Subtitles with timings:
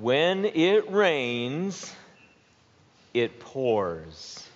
[0.00, 1.90] When it rains,
[3.14, 4.46] it pours.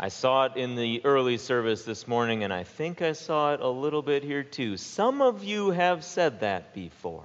[0.00, 3.60] I saw it in the early service this morning, and I think I saw it
[3.60, 4.76] a little bit here too.
[4.78, 7.22] Some of you have said that before.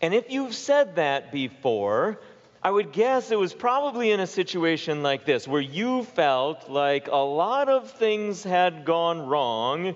[0.00, 2.18] And if you've said that before,
[2.60, 7.06] I would guess it was probably in a situation like this, where you felt like
[7.06, 9.94] a lot of things had gone wrong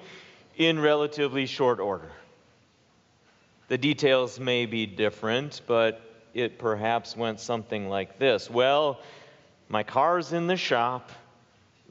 [0.56, 2.12] in relatively short order.
[3.68, 6.00] The details may be different, but
[6.32, 8.98] it perhaps went something like this Well,
[9.68, 11.10] my car's in the shop.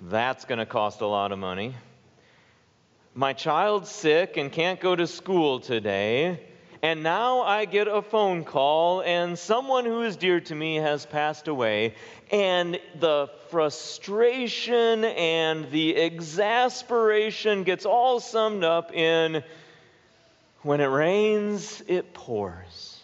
[0.01, 1.75] That's going to cost a lot of money.
[3.13, 6.39] My child's sick and can't go to school today.
[6.81, 11.05] And now I get a phone call, and someone who is dear to me has
[11.05, 11.95] passed away.
[12.31, 19.43] And the frustration and the exasperation gets all summed up in
[20.67, 22.99] when it rains, it pours.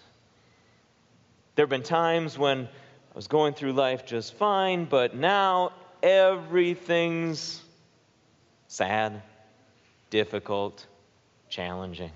[1.55, 7.61] There have been times when I was going through life just fine, but now everything's
[8.67, 9.21] sad,
[10.09, 10.85] difficult,
[11.47, 12.11] challenging.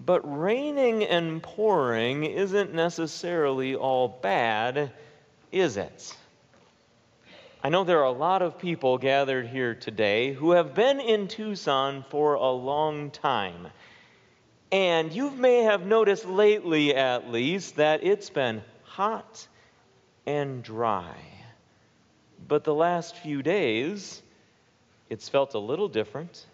[0.00, 4.90] But raining and pouring isn't necessarily all bad,
[5.52, 6.16] is it?
[7.64, 11.28] I know there are a lot of people gathered here today who have been in
[11.28, 13.68] Tucson for a long time.
[14.72, 19.46] And you may have noticed lately, at least, that it's been hot
[20.26, 21.14] and dry.
[22.48, 24.20] But the last few days,
[25.08, 26.44] it's felt a little different.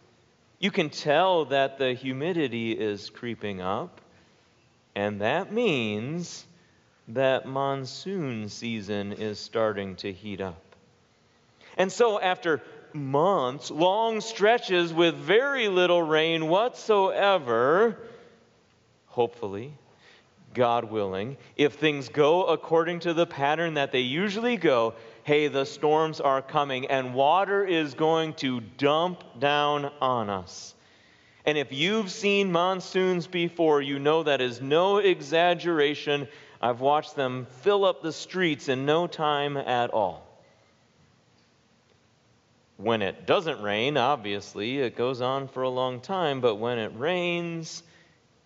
[0.59, 4.03] You can tell that the humidity is creeping up,
[4.95, 6.45] and that means
[7.09, 10.68] that monsoon season is starting to heat up.
[11.79, 12.61] And so, after
[12.93, 17.97] months, long stretches with very little rain whatsoever,
[19.07, 19.73] hopefully,
[20.55, 25.65] God willing, if things go according to the pattern that they usually go, hey, the
[25.65, 30.75] storms are coming and water is going to dump down on us.
[31.45, 36.27] And if you've seen monsoons before, you know that is no exaggeration.
[36.61, 40.28] I've watched them fill up the streets in no time at all.
[42.79, 46.93] When it doesn't rain, obviously, it goes on for a long time, but when it
[46.95, 47.83] rains,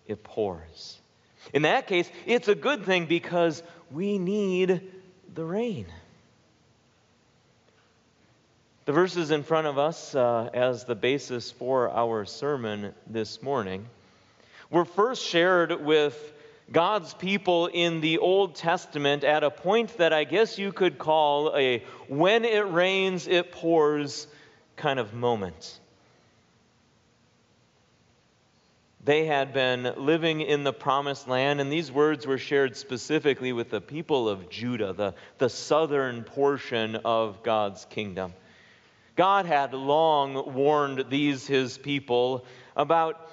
[0.07, 0.97] it pours.
[1.53, 3.61] In that case, it's a good thing because
[3.91, 4.81] we need
[5.35, 5.85] the rain.
[8.85, 13.85] The verses in front of us uh, as the basis for our sermon this morning
[14.71, 16.32] were first shared with
[16.71, 21.55] God's people in the Old Testament at a point that I guess you could call
[21.55, 24.27] a when it rains, it pours
[24.75, 25.79] kind of moment.
[29.05, 33.69] They had been living in the promised land, and these words were shared specifically with
[33.69, 38.33] the people of Judah, the, the southern portion of God's kingdom.
[39.17, 42.45] God had long warned these, his people,
[42.77, 43.29] about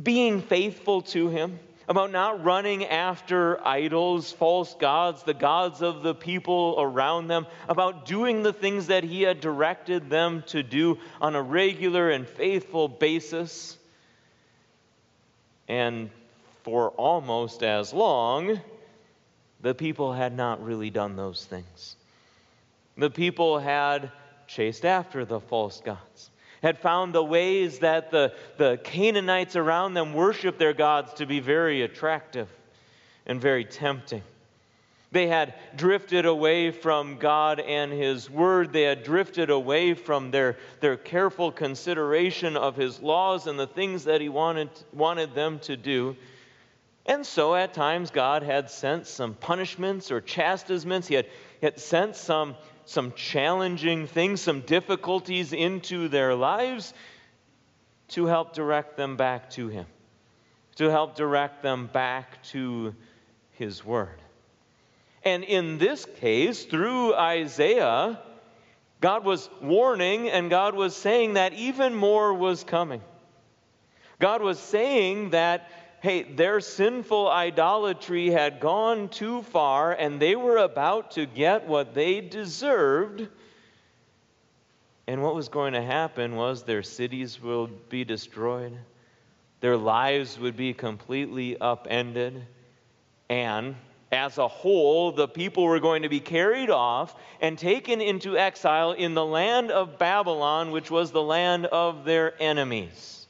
[0.00, 1.58] being faithful to him
[1.88, 8.06] about not running after idols, false gods, the gods of the people around them, about
[8.06, 12.88] doing the things that he had directed them to do on a regular and faithful
[12.88, 13.76] basis.
[15.68, 16.10] And
[16.64, 18.60] for almost as long,
[19.60, 21.96] the people had not really done those things.
[22.96, 24.10] The people had
[24.46, 26.31] chased after the false gods
[26.62, 31.40] had found the ways that the, the Canaanites around them worshiped their gods to be
[31.40, 32.48] very attractive
[33.26, 34.22] and very tempting.
[35.10, 38.72] They had drifted away from God and His Word.
[38.72, 44.04] They had drifted away from their, their careful consideration of His laws and the things
[44.04, 46.16] that He wanted, wanted them to do.
[47.04, 51.08] And so at times God had sent some punishments or chastisements.
[51.08, 51.26] He had,
[51.60, 52.54] he had sent some
[52.84, 56.92] some challenging things, some difficulties into their lives
[58.08, 59.86] to help direct them back to Him,
[60.76, 62.94] to help direct them back to
[63.52, 64.20] His Word.
[65.24, 68.18] And in this case, through Isaiah,
[69.00, 73.02] God was warning and God was saying that even more was coming.
[74.20, 75.68] God was saying that
[76.02, 81.94] hey, their sinful idolatry had gone too far and they were about to get what
[81.94, 83.28] they deserved.
[85.06, 88.76] And what was going to happen was their cities would be destroyed,
[89.60, 92.46] their lives would be completely upended,
[93.28, 93.76] and
[94.10, 98.92] as a whole, the people were going to be carried off and taken into exile
[98.92, 103.21] in the land of Babylon, which was the land of their enemies.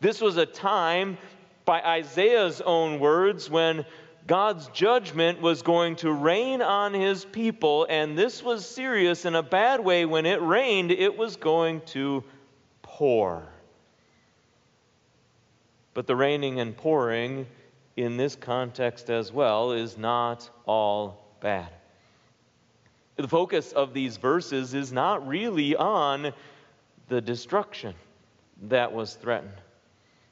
[0.00, 1.18] This was a time
[1.64, 3.84] by Isaiah's own words when
[4.26, 9.42] God's judgment was going to rain on his people, and this was serious in a
[9.42, 10.04] bad way.
[10.04, 12.22] When it rained, it was going to
[12.82, 13.46] pour.
[15.94, 17.46] But the raining and pouring
[17.96, 21.70] in this context as well is not all bad.
[23.16, 26.32] The focus of these verses is not really on
[27.08, 27.94] the destruction
[28.68, 29.60] that was threatened.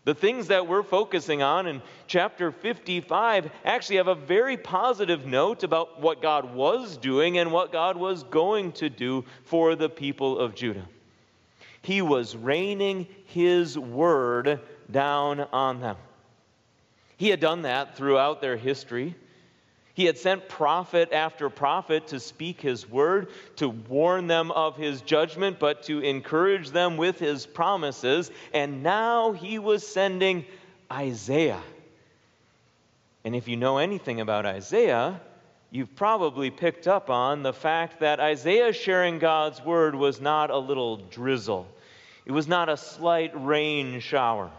[0.06, 5.64] The things that we're focusing on in chapter 55 actually have a very positive note
[5.64, 10.38] about what God was doing and what God was going to do for the people
[10.38, 10.86] of Judah.
[11.82, 14.60] He was raining His word
[14.92, 15.96] down on them.
[17.16, 19.16] He had done that throughout their history.
[19.96, 25.00] He had sent prophet after prophet to speak his word, to warn them of his
[25.00, 28.30] judgment, but to encourage them with his promises.
[28.52, 30.44] And now he was sending
[30.92, 31.62] Isaiah.
[33.24, 35.18] And if you know anything about Isaiah,
[35.70, 40.58] you've probably picked up on the fact that Isaiah sharing God's word was not a
[40.58, 41.66] little drizzle,
[42.26, 44.50] it was not a slight rain shower.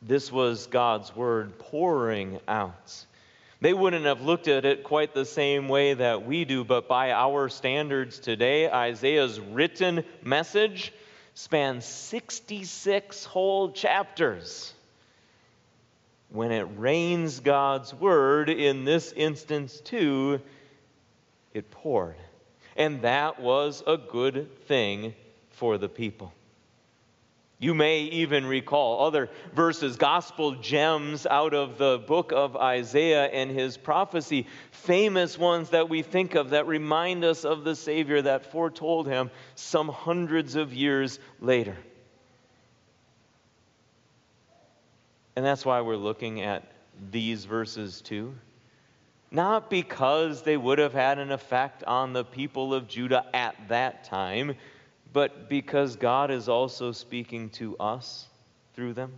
[0.00, 3.04] This was God's word pouring out.
[3.62, 7.12] They wouldn't have looked at it quite the same way that we do, but by
[7.12, 10.92] our standards today, Isaiah's written message
[11.34, 14.74] spans 66 whole chapters.
[16.30, 20.40] When it rains God's word, in this instance too,
[21.54, 22.16] it poured.
[22.76, 25.14] And that was a good thing
[25.50, 26.32] for the people.
[27.62, 33.52] You may even recall other verses, gospel gems out of the book of Isaiah and
[33.52, 38.50] his prophecy, famous ones that we think of that remind us of the Savior that
[38.50, 41.76] foretold him some hundreds of years later.
[45.36, 46.64] And that's why we're looking at
[47.12, 48.34] these verses too.
[49.30, 54.02] Not because they would have had an effect on the people of Judah at that
[54.02, 54.56] time
[55.12, 58.26] but because God is also speaking to us
[58.74, 59.12] through them.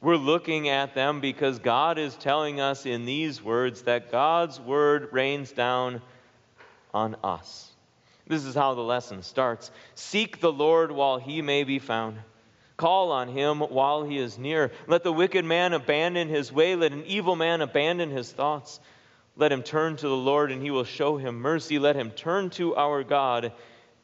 [0.00, 5.08] We're looking at them because God is telling us in these words that God's word
[5.12, 6.00] rains down
[6.94, 7.70] on us.
[8.28, 12.18] This is how the lesson starts Seek the Lord while he may be found.
[12.76, 14.70] Call on him while he is near.
[14.86, 16.76] Let the wicked man abandon his way.
[16.76, 18.78] Let an evil man abandon his thoughts.
[19.36, 21.80] Let him turn to the Lord, and he will show him mercy.
[21.80, 23.52] Let him turn to our God,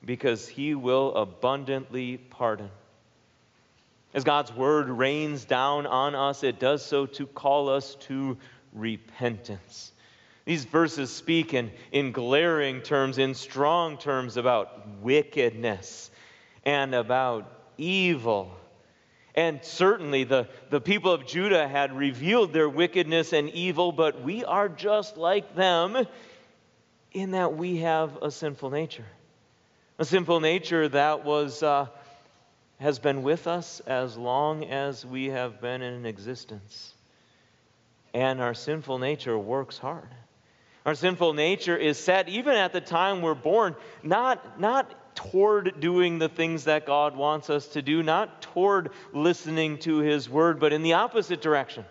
[0.04, 2.70] because he will abundantly pardon.
[4.12, 8.36] As God's word rains down on us, it does so to call us to
[8.72, 9.92] repentance.
[10.44, 16.10] These verses speak in, in glaring terms, in strong terms, about wickedness
[16.64, 18.54] and about evil.
[19.34, 24.44] And certainly the, the people of Judah had revealed their wickedness and evil, but we
[24.44, 26.06] are just like them
[27.10, 29.06] in that we have a sinful nature.
[29.96, 31.86] A sinful nature that was, uh,
[32.80, 36.92] has been with us as long as we have been in existence.
[38.12, 40.08] And our sinful nature works hard.
[40.84, 46.18] Our sinful nature is set, even at the time we're born, not, not toward doing
[46.18, 50.72] the things that God wants us to do, not toward listening to His word, but
[50.72, 51.84] in the opposite direction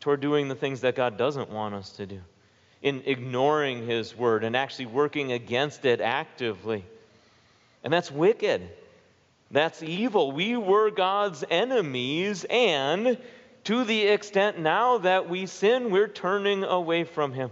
[0.00, 2.20] toward doing the things that God doesn't want us to do
[2.84, 6.84] in ignoring his word and actually working against it actively.
[7.82, 8.68] And that's wicked.
[9.50, 10.32] That's evil.
[10.32, 13.16] We were God's enemies, and
[13.64, 17.50] to the extent now that we sin, we're turning away from him.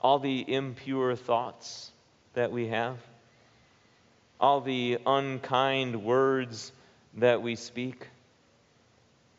[0.00, 1.90] All the impure thoughts
[2.32, 2.96] that we have,
[4.40, 6.72] all the unkind words
[7.18, 8.08] that we speak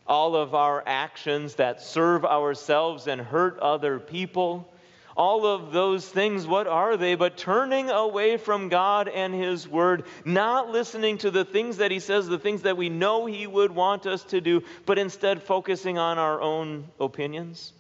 [0.08, 4.70] all of our actions that serve ourselves and hurt other people.
[5.16, 7.14] All of those things, what are they?
[7.14, 12.00] But turning away from God and His Word, not listening to the things that He
[12.00, 16.00] says, the things that we know He would want us to do, but instead focusing
[16.00, 17.74] on our own opinions,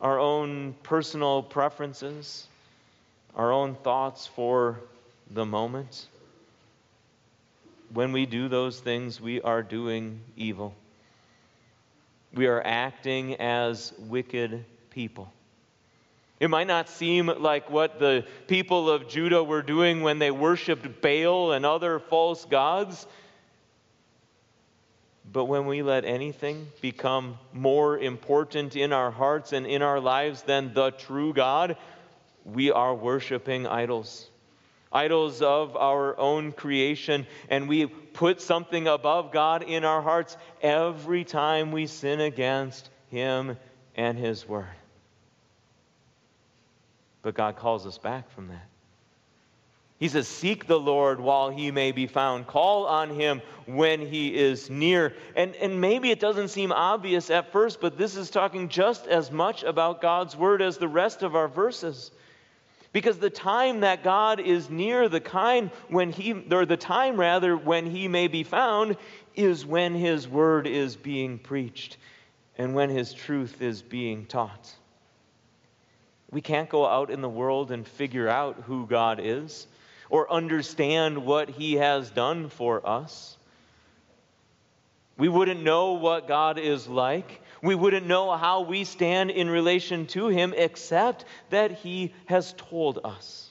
[0.00, 2.46] our own personal preferences,
[3.36, 4.80] our own thoughts for
[5.30, 6.06] the moment.
[7.92, 10.74] When we do those things, we are doing evil.
[12.34, 15.32] We are acting as wicked people.
[16.40, 21.00] It might not seem like what the people of Judah were doing when they worshiped
[21.00, 23.06] Baal and other false gods.
[25.32, 30.42] But when we let anything become more important in our hearts and in our lives
[30.42, 31.76] than the true God,
[32.44, 34.27] we are worshiping idols.
[34.92, 41.24] Idols of our own creation, and we put something above God in our hearts every
[41.24, 43.56] time we sin against Him
[43.94, 44.66] and His Word.
[47.22, 48.68] But God calls us back from that.
[49.98, 52.46] He says, Seek the Lord while he may be found.
[52.46, 55.14] Call on him when he is near.
[55.34, 59.32] And, and maybe it doesn't seem obvious at first, but this is talking just as
[59.32, 62.12] much about God's word as the rest of our verses.
[62.92, 67.56] Because the time that God is near, the kind when he, or the time rather,
[67.56, 68.96] when he may be found,
[69.34, 71.98] is when his word is being preached
[72.56, 74.74] and when his truth is being taught.
[76.30, 79.66] We can't go out in the world and figure out who God is
[80.10, 83.36] or understand what he has done for us.
[85.18, 90.06] We wouldn't know what God is like we wouldn't know how we stand in relation
[90.08, 93.50] to Him except that He has told us.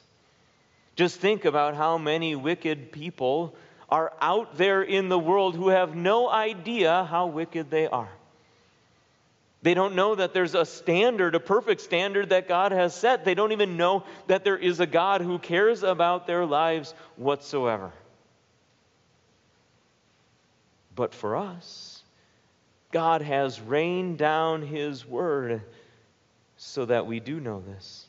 [0.95, 3.53] Just think about how many wicked people
[3.89, 8.09] are out there in the world who have no idea how wicked they are.
[9.61, 13.25] They don't know that there's a standard, a perfect standard that God has set.
[13.25, 17.91] They don't even know that there is a God who cares about their lives whatsoever.
[20.97, 22.01] But for us,
[22.91, 25.61] God has rained down His word
[26.57, 28.07] so that we do know this,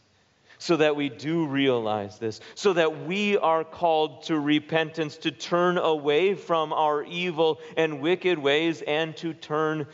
[0.58, 5.76] so that we do realize this, so that we are called to repentance, to turn
[5.76, 9.86] away from our evil and wicked ways and to turn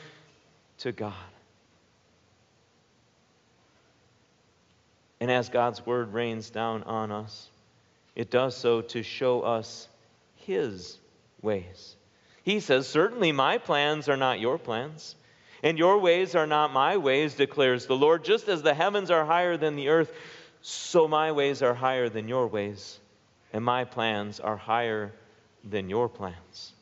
[0.78, 1.12] to God.
[5.18, 7.48] And as God's word rains down on us,
[8.14, 9.88] it does so to show us
[10.36, 10.98] His
[11.42, 11.96] ways.
[12.44, 15.16] He says, Certainly my plans are not your plans,
[15.62, 18.22] and your ways are not my ways, declares the Lord.
[18.22, 20.12] Just as the heavens are higher than the earth,
[20.60, 23.00] so my ways are higher than your ways,
[23.52, 25.12] and my plans are higher
[25.64, 26.74] than your plans.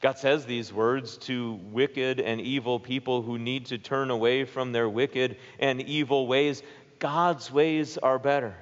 [0.00, 4.72] God says these words to wicked and evil people who need to turn away from
[4.72, 6.62] their wicked and evil ways.
[6.98, 8.54] God's ways are better.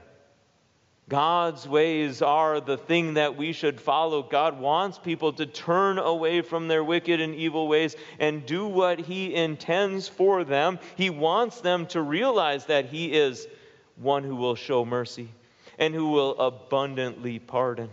[1.09, 4.25] God's ways are the thing that we should follow.
[4.25, 8.99] God wants people to turn away from their wicked and evil ways and do what
[8.99, 10.81] He intends for them.
[10.97, 13.47] He wants them to realize that He is
[13.95, 15.29] one who will show mercy
[15.79, 17.91] and who will abundantly pardon.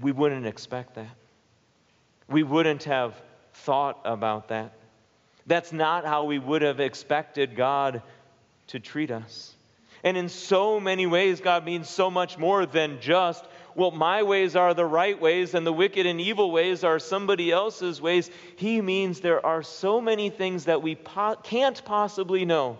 [0.00, 1.16] We wouldn't expect that.
[2.28, 3.20] We wouldn't have
[3.54, 4.72] thought about that.
[5.48, 8.02] That's not how we would have expected God
[8.68, 9.54] to treat us.
[10.04, 14.56] And in so many ways, God means so much more than just, well, my ways
[14.56, 18.30] are the right ways and the wicked and evil ways are somebody else's ways.
[18.56, 22.78] He means there are so many things that we po- can't possibly know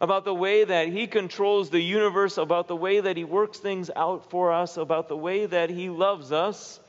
[0.00, 3.90] about the way that He controls the universe, about the way that He works things
[3.94, 6.80] out for us, about the way that He loves us.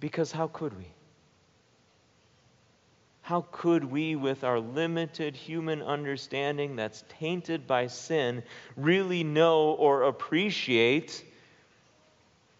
[0.00, 0.95] Because how could we?
[3.26, 8.44] How could we, with our limited human understanding that's tainted by sin,
[8.76, 11.24] really know or appreciate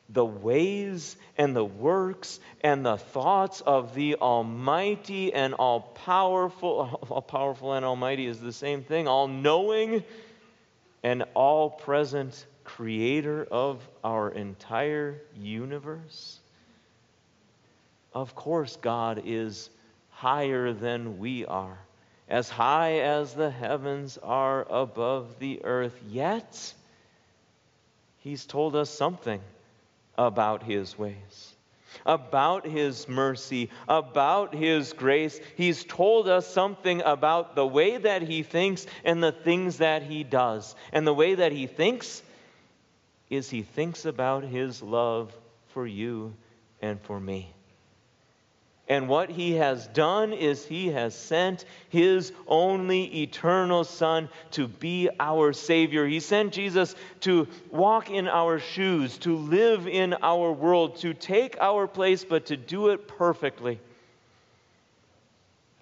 [0.08, 7.00] the ways and the works and the thoughts of the Almighty and all powerful?
[7.10, 10.02] All powerful and Almighty is the same thing, all knowing
[11.04, 16.40] and all present creator of our entire universe?
[18.12, 19.70] Of course, God is
[20.16, 21.78] higher than we are,
[22.26, 25.94] as high as the heavens are above the earth.
[26.08, 26.74] Yet,
[28.20, 29.40] He's told us something
[30.16, 31.54] about His ways,
[32.06, 35.38] about His mercy, about His grace.
[35.54, 40.24] He's told us something about the way that He thinks and the things that He
[40.24, 40.74] does.
[40.94, 42.22] And the way that He thinks
[43.28, 45.30] is He thinks about His love
[45.74, 46.32] for you
[46.80, 47.52] and for me.
[48.88, 55.08] And what he has done is he has sent his only eternal Son to be
[55.18, 56.06] our Savior.
[56.06, 61.56] He sent Jesus to walk in our shoes, to live in our world, to take
[61.60, 63.80] our place, but to do it perfectly.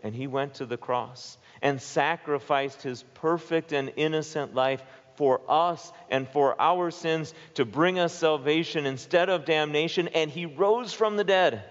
[0.03, 4.83] And he went to the cross and sacrificed his perfect and innocent life
[5.17, 10.09] for us and for our sins to bring us salvation instead of damnation.
[10.09, 11.65] And he rose from the dead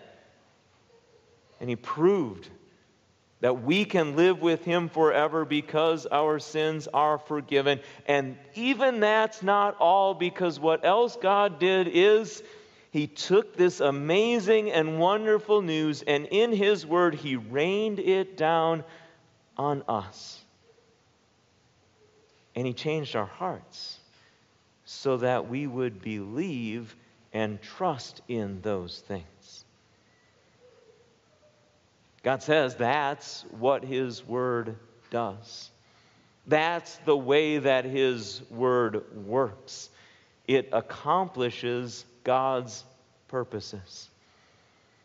[1.63, 2.49] and he proved
[3.39, 7.79] that we can live with him forever because our sins are forgiven.
[8.05, 12.43] And even that's not all, because what else God did is
[12.91, 18.83] he took this amazing and wonderful news, and in his word, he rained it down
[19.55, 20.43] on us.
[22.55, 24.01] And He changed our hearts
[24.83, 26.93] so that we would believe
[27.31, 29.62] and trust in those things.
[32.23, 34.77] God says that's what His Word
[35.11, 35.69] does.
[36.47, 39.89] That's the way that His Word works.
[40.47, 42.83] It accomplishes God's
[43.27, 44.09] purposes.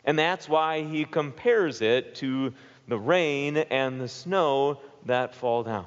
[0.05, 2.55] And that's why He compares it to
[2.87, 5.87] the rain and the snow that fall down.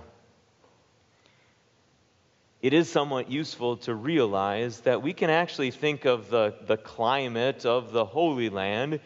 [2.62, 7.66] It is somewhat useful to realize that we can actually think of the, the climate
[7.66, 9.00] of the Holy Land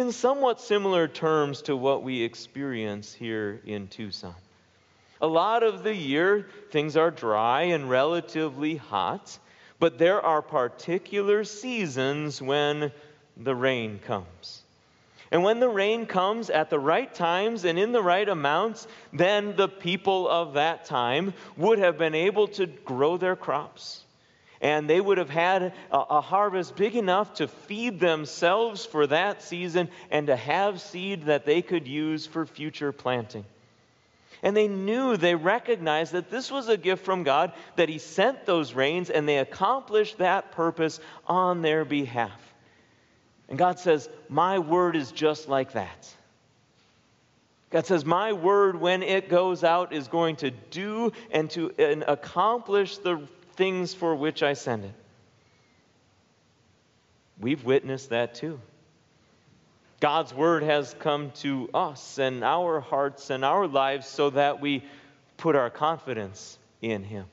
[0.00, 4.34] in somewhat similar terms to what we experience here in Tucson.
[5.20, 9.38] A lot of the year, things are dry and relatively hot,
[9.78, 12.90] but there are particular seasons when
[13.36, 14.62] the rain comes.
[15.30, 19.54] And when the rain comes at the right times and in the right amounts, then
[19.54, 24.04] the people of that time would have been able to grow their crops
[24.60, 29.42] and they would have had a, a, harvest big enough to feed themselves for that
[29.42, 33.44] season and to have seed that they could use for future planting.
[34.42, 38.46] And they knew, they recognized that this was a gift from God, that He sent
[38.46, 42.40] those rains, and they accomplished that purpose on their behalf.
[43.48, 46.08] And God says, My word is just like that.
[47.70, 52.02] God says, My word, when it goes out, is going to do and to and
[52.06, 53.20] accomplish the
[53.60, 54.94] things for which I send it.
[57.38, 58.58] We've witnessed that too.
[60.00, 64.82] God's word has come to us and our hearts and our lives so that we
[65.36, 67.26] put our confidence in Him.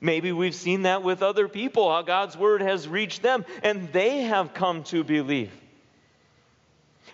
[0.00, 4.22] Maybe we've seen that with other people, how God's word has reached them and they
[4.22, 5.52] have come to believe.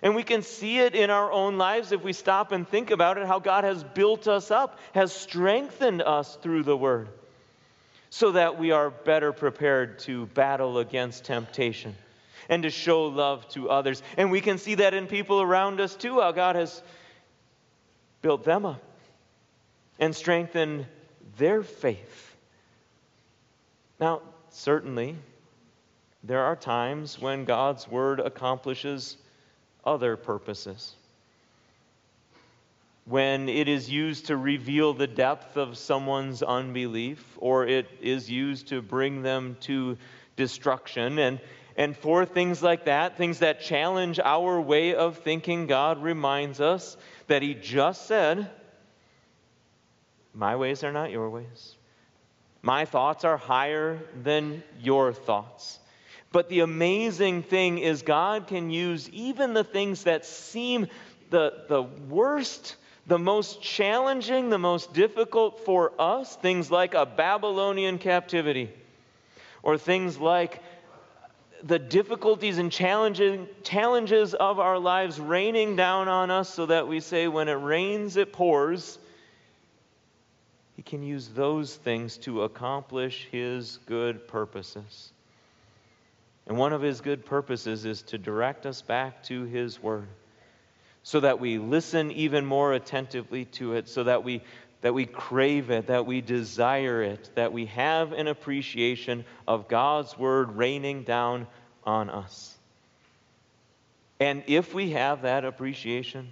[0.01, 3.17] And we can see it in our own lives if we stop and think about
[3.17, 7.09] it how God has built us up, has strengthened us through the word
[8.11, 11.95] so that we are better prepared to battle against temptation
[12.49, 14.03] and to show love to others.
[14.17, 16.83] And we can see that in people around us too, how God has
[18.21, 18.83] built them up
[19.97, 20.85] and strengthened
[21.37, 22.35] their faith.
[23.97, 25.15] Now, certainly,
[26.21, 29.15] there are times when God's word accomplishes
[29.85, 30.95] other purposes
[33.11, 38.69] when it is used to reveal the depth of someone's unbelief, or it is used
[38.69, 39.97] to bring them to
[40.37, 41.19] destruction.
[41.19, 41.41] And,
[41.75, 46.95] and for things like that, things that challenge our way of thinking, God reminds us
[47.27, 48.49] that He just said,
[50.33, 51.75] My ways are not your ways.
[52.61, 55.79] My thoughts are higher than your thoughts.
[56.31, 60.87] But the amazing thing is, God can use even the things that seem
[61.29, 67.97] the, the worst the most challenging, the most difficult for us, things like a Babylonian
[67.97, 68.69] captivity,
[69.63, 70.61] or things like
[71.63, 77.27] the difficulties and challenges of our lives raining down on us so that we say,
[77.27, 78.97] when it rains, it pours.
[80.75, 85.11] He can use those things to accomplish His good purposes.
[86.47, 90.07] And one of His good purposes is to direct us back to His Word
[91.03, 94.41] so that we listen even more attentively to it, so that we,
[94.81, 100.17] that we crave it, that we desire it, that we have an appreciation of God's
[100.17, 101.47] word raining down
[101.83, 102.57] on us.
[104.19, 106.31] And if we have that appreciation,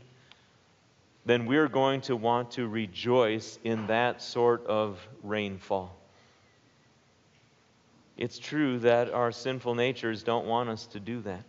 [1.26, 5.96] then we're going to want to rejoice in that sort of rainfall.
[8.18, 11.44] It's true that our sinful natures don't want us to do that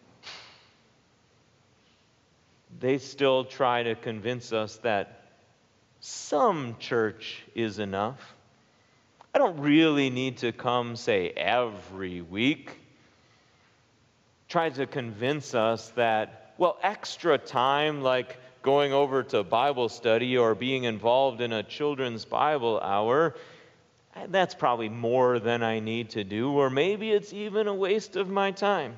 [2.80, 5.22] they still try to convince us that
[6.00, 8.18] some church is enough.
[9.34, 12.78] I don't really need to come, say, every week.
[14.48, 20.54] Try to convince us that, well, extra time, like going over to Bible study or
[20.54, 23.36] being involved in a children's Bible hour,
[24.28, 28.28] that's probably more than I need to do, or maybe it's even a waste of
[28.28, 28.96] my time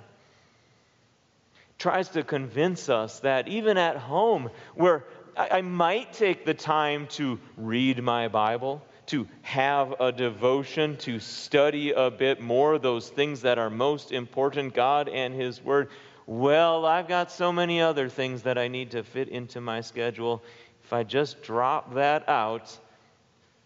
[1.82, 5.04] tries to convince us that even at home, where
[5.36, 11.18] I, I might take the time to read my Bible, to have a devotion, to
[11.18, 15.88] study a bit more those things that are most important, God and His Word.
[16.24, 20.40] Well, I've got so many other things that I need to fit into my schedule.
[20.84, 22.78] If I just drop that out,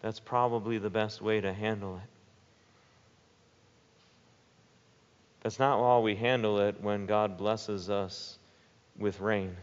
[0.01, 2.16] that's probably the best way to handle it.
[5.47, 8.37] That's not how we handle it when God blesses us
[8.99, 9.55] with rain.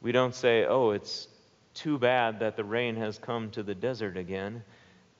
[0.00, 1.28] We don't say, oh, it's
[1.74, 4.62] too bad that the rain has come to the desert again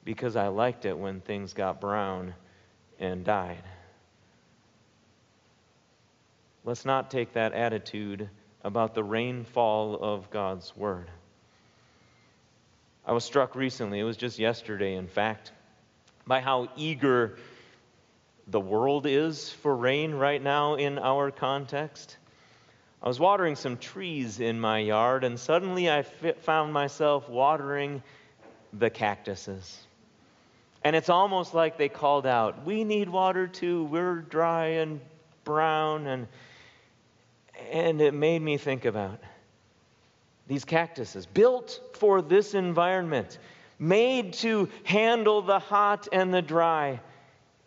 [0.03, 2.33] because I liked it when things got brown
[2.98, 3.64] and died.
[6.64, 8.31] Let's not take that attitude
[8.62, 11.11] about the rainfall of God's Word.
[13.05, 15.53] I was struck recently, it was just yesterday, in fact,
[16.27, 17.37] by how eager
[18.48, 22.16] the world is for rain right now in our context.
[23.02, 28.02] I was watering some trees in my yard, and suddenly I found myself watering
[28.72, 29.78] the cactuses.
[30.83, 33.85] And it's almost like they called out, We need water too.
[33.85, 35.00] We're dry and
[35.44, 36.07] brown.
[36.07, 36.26] And,
[37.70, 39.20] and it made me think about
[40.46, 43.38] these cactuses, built for this environment,
[43.78, 47.00] made to handle the hot and the dry.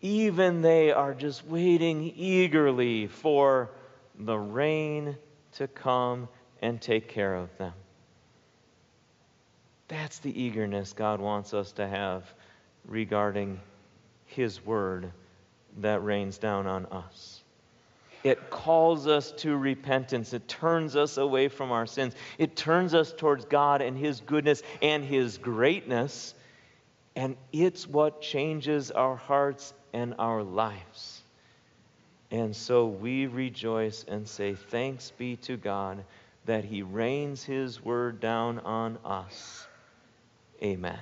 [0.01, 3.71] Even they are just waiting eagerly for
[4.19, 5.17] the rain
[5.53, 6.27] to come
[6.61, 7.73] and take care of them.
[9.87, 12.31] That's the eagerness God wants us to have
[12.85, 13.59] regarding
[14.25, 15.11] His Word
[15.79, 17.41] that rains down on us.
[18.23, 20.33] It calls us to repentance.
[20.33, 22.15] It turns us away from our sins.
[22.37, 26.33] It turns us towards God and His goodness and His greatness.
[27.17, 31.23] And it's what changes our hearts and our lives.
[32.29, 36.05] And so we rejoice and say, Thanks be to God
[36.45, 39.65] that He rains His word down on us.
[40.61, 40.99] Amen.